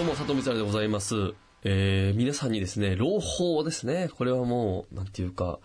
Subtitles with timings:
[0.00, 1.34] どうも、佐藤光晴でございます。
[1.62, 4.08] えー、皆さんにですね、朗報ですね。
[4.16, 5.58] これはもう、なんていうか、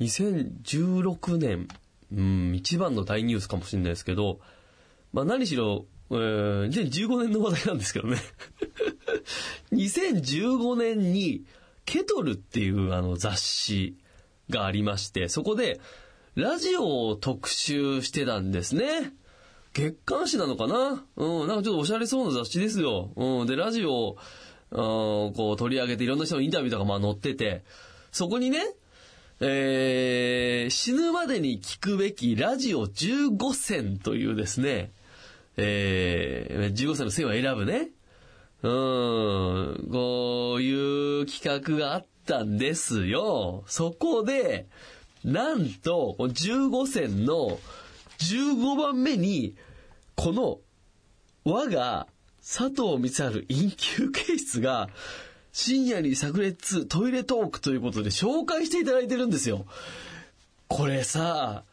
[0.00, 1.68] 2016年、
[2.10, 4.40] うん、一番の大ニュースかもしれないですけど、
[5.12, 8.16] まあ何しろ、えー、2015年の話題なんですけどね。
[9.72, 11.44] 2015年に、
[11.84, 13.98] ケトルっていうあの雑誌
[14.48, 15.82] がありまして、そこで、
[16.34, 19.12] ラジオを特集してたんですね。
[19.72, 21.04] 月刊誌なのかな？
[21.16, 23.10] うん、なんかちょっとおしゃれそうな雑誌ですよ。
[23.16, 24.16] うん、で、ラジオを、
[24.70, 27.62] あーこう取り上げていろんな人のインタビューとかまあ載ってて、
[28.10, 28.58] そこにね、
[29.40, 34.92] えー、死ぬまでに聞くべきラジオ15選というですね、
[35.56, 37.90] えー、15選の線を選ぶね。
[38.62, 43.64] うん、こういう企画があったんですよ。
[43.66, 44.68] そこで、
[45.24, 47.58] なんと、15選の
[48.30, 49.56] 15番目に、
[50.14, 50.60] この、
[51.44, 52.06] 我が
[52.40, 54.88] 佐藤光晴陰休憩室が、
[55.52, 59.66] 深夜に炸裂トイレトークということで紹介していただいてるんですよ。
[60.68, 61.64] これさ、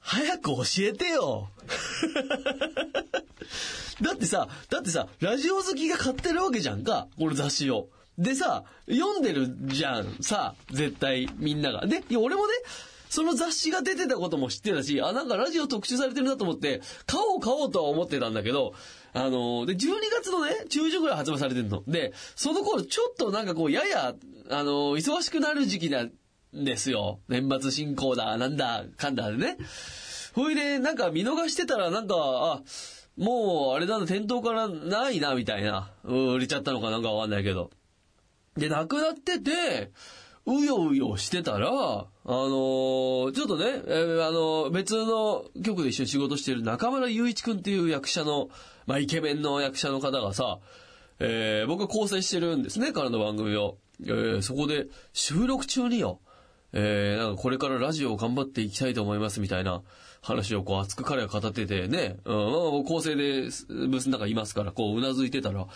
[0.00, 1.48] 早く教えてよ
[4.02, 7.88] だってさ、だってさ、ラジオ好きが買ってるわけじゃんか、この雑誌を。
[8.18, 11.86] でさ、読んでるじゃん、さ、絶対みんなが。
[11.86, 12.52] で、いや俺もね、
[13.08, 18.74] その雑誌が出てたことも知ってたし、あ、なんかラジオ特集されてるなと思って、買おう買おうとは思ってたんだけど、
[19.12, 21.82] あのーで、12月のね、中旬ぐらい発売されてるの。
[21.86, 24.14] で、その頃ちょっとなんかこう、やや、
[24.50, 26.12] あのー忙しくなる時期なん
[26.52, 27.20] ですよ。
[27.28, 29.56] 年末進行だ、なんだ、かんだでね。
[30.34, 32.62] ほいで、なんか見逃してたら、なんか、あ、
[33.16, 35.92] もう、あれだな、店頭からないな、みたいな。
[36.04, 37.70] うん売れちゃったのかなんかわかんないけど。
[38.56, 39.92] で、なくなってて、
[40.46, 48.48] うようよしてたら、あのーちょっとね、えーあのー別の局で一緒に仕事してる中村雄一くんっていう役者の、
[48.86, 50.58] まあ、イケメンの役者の方がさ、
[51.20, 53.78] えー僕が構成してるんですね、彼の番組を。
[54.02, 56.18] えーそこで、収録中によ、
[56.72, 59.82] えーなんかこれからラジオを頑張っていきたいと思いますみたいな
[60.20, 62.48] 話をこう熱く彼が語っててね、うん、まあ
[62.88, 65.68] 構成でブースの中いますから、こううなずいてたら、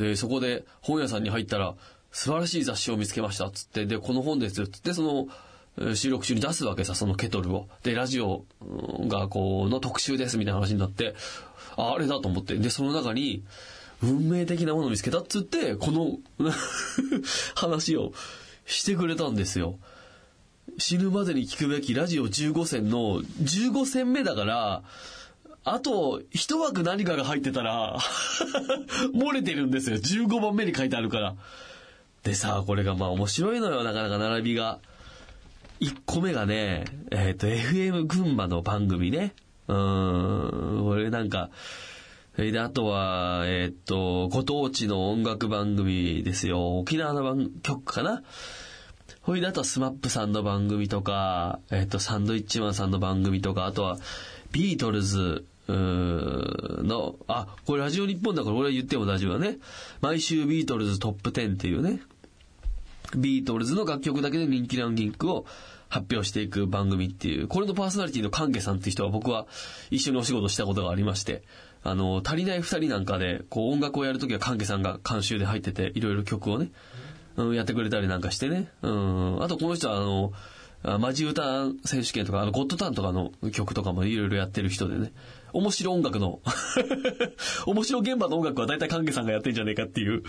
[0.00, 1.74] えーそこで本屋さんに入ったら、
[2.12, 5.28] 素晴らしい雑誌を見つけました、つって、で、この本ですよ、つって、その、
[5.94, 7.68] 収録中に出すわけさ、そのケトルを。
[7.82, 8.44] で、ラジオ
[9.08, 11.14] が、こう、の特集です、みたいな話になって、
[11.76, 12.54] あ、あれだと思って。
[12.56, 13.42] で、その中に、
[14.02, 16.18] 運命的なものを見つけたっつって、この
[17.54, 18.12] 話を
[18.66, 19.78] してくれたんですよ。
[20.78, 24.82] 死ぬまでに聞くべきラジオ15選の15選目だから、
[25.64, 27.98] あと、一枠何かが入ってたら、
[29.14, 29.96] 漏れてるんですよ。
[29.96, 31.34] 15番目に書いてあるから。
[32.22, 34.78] でさ、これがまあ面白いのよ、なかなか並びが。
[35.80, 39.34] 1個目がね、えっ、と、FM 群馬の番組ね。
[39.66, 41.50] うん、これなんか、
[42.36, 46.78] それで、あとは、えっ、と、ご当地の音楽番組ですよ。
[46.78, 48.22] 沖縄の番組かな。
[49.22, 53.98] ほいで、あとは SMAP さんの番組とか、えっ、と、サンドウィッチマンさんの番組とか、あとは、
[54.52, 59.58] ビートルズ、うーの、あ、これラジオ日本だから俺は言っても大丈夫だね。
[60.00, 62.00] 毎週ビートルズトップ10っていうね、
[63.16, 65.46] ビートルズの楽曲だけで人気ランキングを
[65.88, 69.46] 発表していく番組っていう、これのパーソナリティの関係さんっていう人は僕は
[69.90, 71.42] 一緒にお仕事したことがありまして、
[71.82, 76.70] あの、足りない二人なんかで、こう音楽をやるときは関係さんが監修で入ってて、いろいろ曲をね、
[77.36, 78.68] うん、やってくれたりなんかしてね。
[78.82, 79.42] うん。
[79.42, 80.32] あとこの人はあの、
[80.84, 85.12] マジ歌選手権とか、あの、ゴッドタンとかの曲とかもいろいろやってる人でね。
[85.54, 86.40] 面白音楽の、
[87.66, 90.22] 面白現場の音楽は大体関係さんがやってんじゃねえかっていう。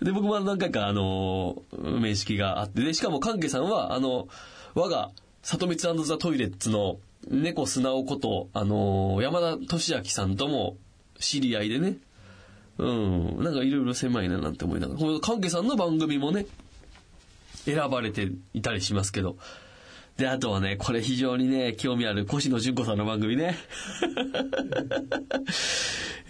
[0.00, 4.28] で、僕も何回かあの、面識があって、で、しかも関係さんは、あの、
[4.74, 5.10] 我が、
[5.42, 6.98] 里光ザ・トイレッツの
[7.28, 10.76] 猫素直こと、あの、山田俊明さんとも
[11.18, 11.98] 知り合いでね。
[12.78, 13.42] うん。
[13.42, 15.00] なんかいろいろ狭いななんて思いながら。
[15.00, 16.46] この関係さんの番組もね、
[17.64, 19.36] 選ばれていたりしますけど。
[20.16, 23.56] で、あとはね、これ非常にね、興味ある越野純子さんの番組ね。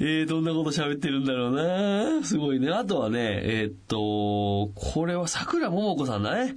[0.00, 2.70] えー、どんなこと喋ってるんだろうなすごいね。
[2.70, 6.55] あとはね、えーっと、これは桜桃子さんだね。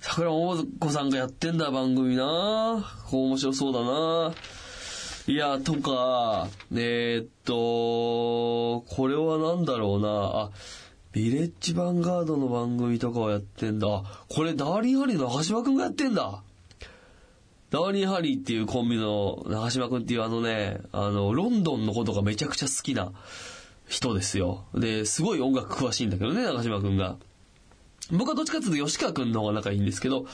[0.00, 4.34] 桜桃子さんがやってんだ番組なこう面白そうだな
[5.26, 10.50] いや、とか、えー、っと、これは何だろうな、あ、
[11.16, 13.86] ビレッジヴァンガードの番組とかをやってんだ。
[14.28, 16.42] これダーリンハリーの中島くんがやってんだ。
[17.70, 23.12] ダーリンハリーっていうコンビの中島くんっていうあのね、あの、ロンドンのことがめちゃくちゃ好きな
[23.88, 24.66] 人ですよ。
[24.74, 27.16] で、すごい音楽詳しいんだけどね、中島くんが。
[28.10, 30.26] 僕はどっちかっていうと吉川くんの方が仲いいんですけど、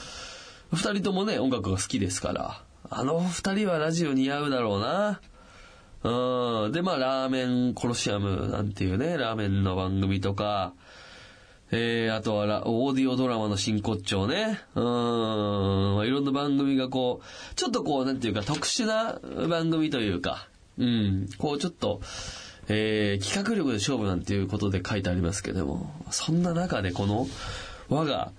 [0.73, 5.21] 二人ともね、音楽が好きですから、あの二人はラジオ似合うだろうな。
[6.03, 6.71] うん。
[6.71, 10.73] で、まあ、ラーメンコロシアムなんていうね、ラーメンの番組とか、
[11.71, 14.59] えー、あとは、オーディオドラマの真骨頂ね。
[14.75, 14.83] うん。
[16.05, 20.47] いろんな番組がこう、ちょっとこう、なんていうか、特殊な番組というか、
[20.77, 21.29] うん。
[21.39, 22.01] こう、ちょっと、
[22.67, 27.27] えー、企画力で勝負なんていうことで書いてありますけども、そんな中でこの、
[27.89, 28.31] 我が、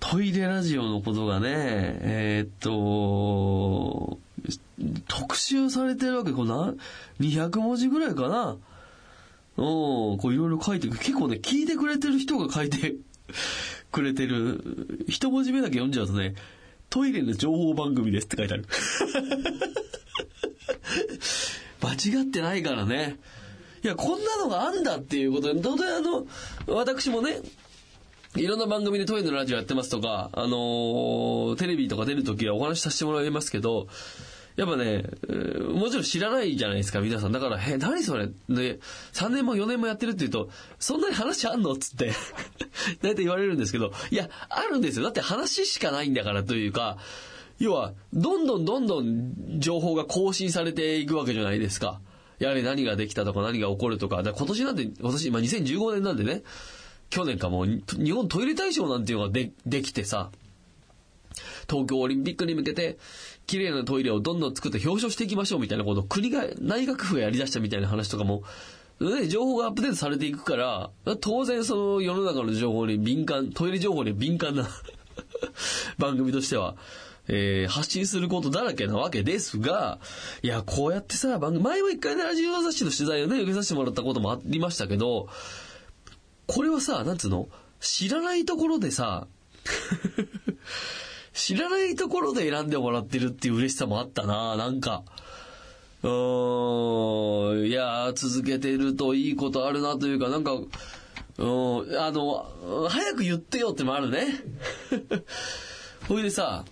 [0.00, 4.18] トイレラジオのことがね、えー、っと、
[5.08, 6.74] 特集されてるわけ、こな、
[7.20, 8.56] 200文字ぐらいかな？
[9.56, 9.62] う
[10.14, 12.94] ん、こういろいろ書いて結構ね、聞いてくれてる人が書いて
[13.90, 15.04] くれてる。
[15.08, 16.36] 一文字目だけ読んじゃうとね、
[16.90, 18.66] トイレの情報番組ですって書いてある。
[21.82, 23.18] 間違ってないからね。
[23.82, 26.26] いや、こんなのがあるんだっていうことで、当然あの、
[26.68, 27.40] 私もね、
[28.36, 33.88] いろんな番組でトイレのラジオやってますとか、あのー、テレビとか出るときはお話しさせてもらいますけど、
[34.58, 35.04] やっぱね、
[35.72, 37.32] もちろん知らないじゃないですか、皆さん。
[37.32, 38.26] だから、え、何それ？
[38.48, 38.80] で、
[39.12, 40.50] 3年も4年もやってるって言うと、
[40.80, 41.76] そんなに話あんの？
[41.76, 42.10] つって、
[43.00, 45.04] 大体言われるんですけど、いや、あるんですよ。
[45.04, 46.98] だって話しかないんだからというか、
[47.60, 52.00] 要は、どんどんどんどん情報が更新されていくわけじゃないですか。
[52.40, 56.42] やはり何ができたとか何が起こるとか、だか今年なんて、今年、まあ、2015年なんでね、
[57.10, 57.66] 去年かもう、
[57.96, 60.32] 日本トイレ大賞なんていうのがで、できてさ、
[61.68, 62.98] 東京オリンピックに向けて、
[63.48, 68.44] 綺麗なトイレをどんどん作って表彰していきましょうみたいなことを国が、内閣府がやり出したみたいな話とかも、
[69.00, 70.90] ね、情報がアップデートされていくから、
[71.20, 74.68] 当然その世の中の情報に敏感、トイレ情報に敏感な
[75.98, 76.76] 番組としては、
[77.26, 79.98] えー、発信することだらけなわけですが、
[80.42, 85.28] いや、こうやってさ、番組、前も一回ね、ラジオ雑誌の取材をね、受けさせてもらったこともありましたけど、
[86.46, 87.48] これはさ、なんつうの？
[87.80, 89.26] 知らないところでさ、
[91.38, 95.04] 知らないところで選んでもらってるっていう嬉しさもあったな、なんか。
[96.02, 100.66] うーん、いや、続けてるといいことあるなというか、なんか、うん、
[101.96, 104.26] あの、早く言ってよってもあるね。
[106.08, 106.64] ほいでさ、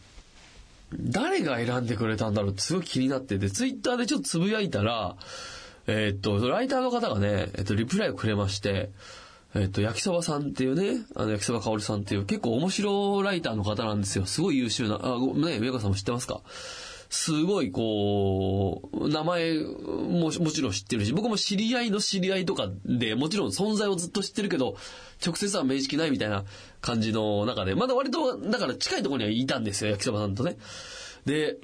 [0.93, 5.17] 誰が選んでくれたんだろうってすごい気になってて、ツイッターでちょっとつぶやいたら、
[5.87, 8.91] えー、っと、ライターの方がね、えっと、リプライをくれまして、
[9.59, 14.27] えっと、焼きそばさんっていうね、あの、焼きそばかおりさんっていう結構面白ライターの方なんですよ。
[14.27, 16.41] すごい優秀な、あ、ごね、宮川さんも知ってますか？
[17.09, 24.77] すごいこう、名前ももちろん知ってるし、僕も知り合いの知り合いとかでもちろん存在をずっと知ってるけど、
[25.25, 26.45] 直接は面識ないみたいな
[26.81, 30.57] 感じの中で、まだ割と、だから近いところにはいたんですよ、焼きそばさんとね。
[31.27, 31.59] で、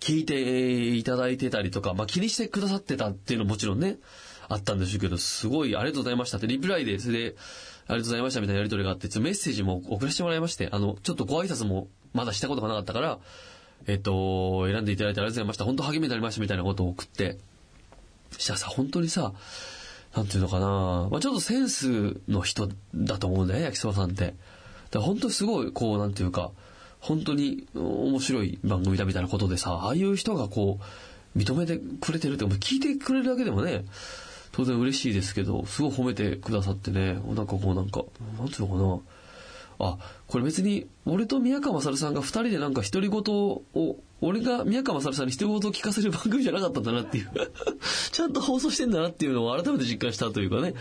[0.00, 3.96] 聞いていただいてたりとか、まあ気にしてくださってたっていうのももちろんね、
[4.48, 7.36] あったんでしょうけど、すごいありがとうございましたって、リプライで、それで、
[7.88, 13.18] ありがとうございましたみたいなやりとりがあって、メッセージも送らせてもらいまして、あの、ちょっとご挨拶もまだしたことがなかったから、
[13.86, 15.64] えっと、選んでいただいてありがとうございました。
[15.64, 17.38] 本当励みになりましたみたいなことを送って、
[18.38, 19.32] したらさ、本当にさ、
[20.16, 24.26] なんていうのかな、まあ、ちょっとセンスの人だと思うんだよね、焼きそばさんって。
[24.26, 24.34] だか
[24.94, 26.50] ら本当すごい、こう、なんていうか、
[27.00, 30.80] 本当に面白い番組だみたいなことでさ、ああいう人がこ
[31.34, 33.84] う、認めてくれてるって、聞いてくれるだけでもね、
[34.56, 38.04] 当然嬉しいですけど、すごい褒めてくださってね、なんかこうなんか、
[38.38, 39.02] なんていうの
[39.78, 39.98] かな、あ、
[40.28, 43.62] これ別に、俺と宮川勝さんが二人でなんか独り言を、
[44.22, 47.30] 俺が宮川勝さんに独り言を聞かせる番組じゃなかったんだなっていう。
[48.12, 50.72] ちゃんと放送してんだなっていうのを改めて実感したというかね。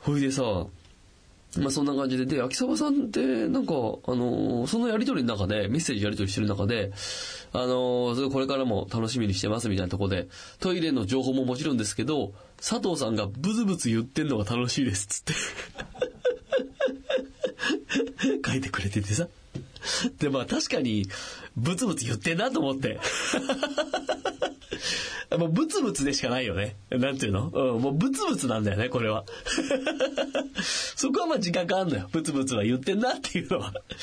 [0.00, 0.66] ほいでさ、
[1.56, 6.92] まあそんな感じで、で、秋沢さんって、なんか、あのそのやりとりの中で、メッセージやりとりしてる中で、
[7.52, 10.28] あのこれからも楽しみにしてますみたいなとこで、
[10.60, 15.32] トイレの情報ももちろんですけど、佐藤さんがブツブツ言ってんのが楽しいですつって。
[18.44, 19.26] 書いてくれててさ。
[20.18, 21.06] で、まあ確かに、
[21.56, 22.98] ブツブツ言ってんなと思って。
[25.36, 26.76] もうブツブツでしかないよね。
[26.90, 27.50] なんていうの？
[27.52, 29.24] うん、もうブツブツなんだよね、これは。
[30.96, 32.08] そこはまあ自覚あんのよ。
[32.10, 33.74] ブツブツは言ってんなっていうのは。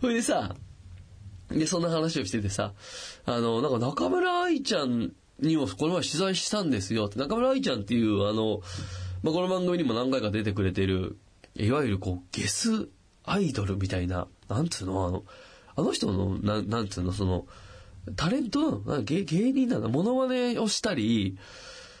[0.00, 0.54] それでさ、
[1.50, 2.72] で、そんな話をしててさ、
[3.26, 7.10] あの、なんか中村愛ちゃんにもこの前取材したんですよ。
[7.16, 8.62] 中村愛ちゃんっていう、あの、
[9.22, 11.18] まあ、この番組にも何回か出てくれてる、
[11.56, 12.88] いわゆるこう、ゲス
[13.24, 15.24] アイドルみたいな、なんつうのあの、
[15.76, 17.46] あの人の、ななんつうの、その、
[18.16, 19.88] タレントなの芸芸人なんだ。
[19.88, 21.38] モノマネをしたり、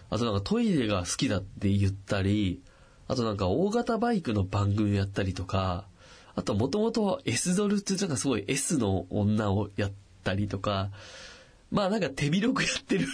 [0.08, 2.62] あとなんかトイレが好きだって言ったり、
[3.06, 5.84] あとなんか大型バイクの番組やったりとか、
[6.34, 9.92] あともともと S ドルってなんかすごい S の女をやっ
[10.24, 10.90] たりとか、
[11.70, 13.06] まあなんか手広くやってる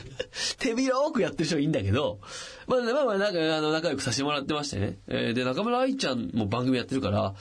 [0.58, 2.20] 手広くやってる人はいいんだけど、
[2.66, 4.98] まあまあまあなんかあの仲良くさせてもらってましてね。
[5.08, 7.34] えーで、中村愛ちゃんも番組やってるから、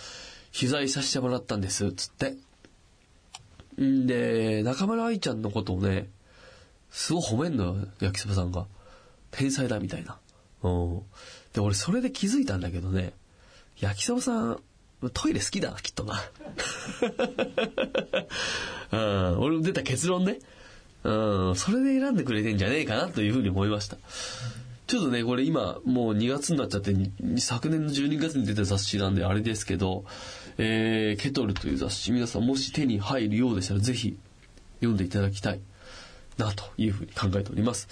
[0.54, 2.36] 取材させてもらったんです、つって。
[3.82, 6.10] んで、中村愛ちゃんのことをね、
[6.92, 8.66] すごい褒めんのよ、焼きそばさんが。
[9.32, 10.18] 天才だ、みたいな。
[10.64, 11.02] うん。
[11.54, 13.14] で、俺それで気づいたんだけどね、
[13.80, 14.60] 焼きそばさん、
[15.14, 16.22] トイレ好きだな、きっとな。
[18.92, 20.40] うん、俺の出た結論ね。
[21.04, 23.98] うん、それで選んでくれてんじゃねえかなというふうに思いました。
[24.88, 26.96] ちょっとね、これ今、もう2月になっちゃって、
[27.40, 30.06] 昨年の12月に出た雑誌なんであれですけど、
[30.58, 34.18] えー、ケトルという雑誌、皆さんもし手に入るようでしたら、ぜひ
[34.80, 35.60] 読んでいただきたい
[36.38, 37.90] な、というふうに考えております。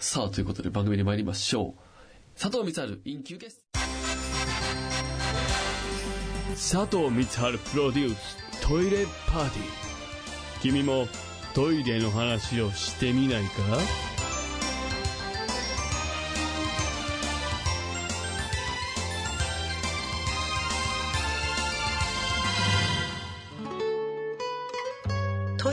[0.00, 2.40] さあ、ということで番組に参りましょう。
[2.40, 3.62] 佐藤光春、イン休憩室。
[6.56, 9.66] 佐藤光春プロデューストイレパーティー
[10.60, 11.06] 君も
[11.54, 14.05] トイレの話をしてみないか？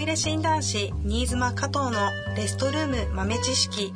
[0.04, 3.94] イレ診断士新妻加藤のレストルーム豆知識。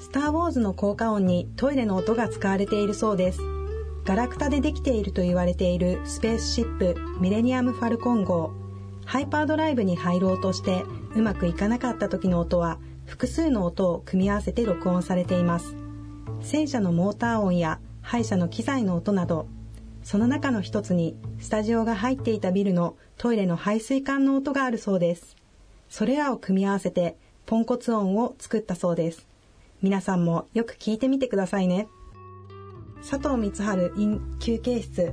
[0.00, 3.38] スター・ウォーズの効果音にトイレの音が使われているそうです。
[4.04, 8.50] ガラクタでできていると言われているスペースシップミレニアム・ファルコン号。
[9.04, 10.82] ハイパードライブに入ろうとして
[11.14, 15.76] うまくいかなかった時の音は複数の音を組み合わせて録音されています。
[16.40, 19.46] 戦車のモーター音や歯医者の機材の音など
[20.02, 25.36] その中の一つにスタジオが入っていたビルのトイレの排水管の音があるそうです。
[25.88, 27.16] それらを組み合わせて
[27.46, 29.26] ポンコツ音を作ったそうです。
[29.80, 31.88] 皆さんもよく聞いてみてくださいね。
[33.08, 35.12] 佐藤光春 in 休憩室